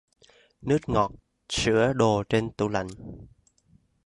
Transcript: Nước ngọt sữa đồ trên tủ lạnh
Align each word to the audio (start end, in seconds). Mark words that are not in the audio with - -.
Nước 0.61 0.81
ngọt 0.89 1.11
sữa 1.49 1.93
đồ 1.95 2.23
trên 2.29 2.51
tủ 2.51 2.67
lạnh 2.67 2.87